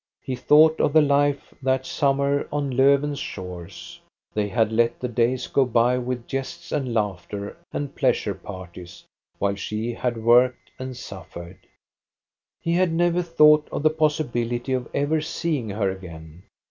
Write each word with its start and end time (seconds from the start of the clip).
He 0.23 0.35
thought 0.35 0.81
of 0.81 0.93
the 0.93 1.01
life 1.03 1.53
that 1.61 1.85
summer 1.85 2.47
on 2.51 2.71
Lofven's 2.71 3.19
shores. 3.19 4.01
They 4.33 4.47
had 4.47 4.71
let 4.71 4.99
the 4.99 5.07
days 5.07 5.45
go 5.45 5.63
by 5.63 5.99
with 5.99 6.25
jests 6.27 6.71
and 6.71 6.91
laughter 6.91 7.55
and 7.71 7.95
pleasure 7.95 8.33
parties, 8.33 9.03
while 9.37 9.53
she 9.53 9.93
had 9.93 10.23
worked 10.25 10.71
and 10.79 10.97
suffered. 10.97 11.67
He 12.61 12.73
had 12.73 12.91
never 12.91 13.21
thought 13.21 13.67
of 13.71 13.83
the 13.83 13.91
possibility 13.91 14.73
of 14.73 14.89
ever 14.91 15.21
seeing 15.21 15.69
her 15.69 15.91
again. 15.91 16.45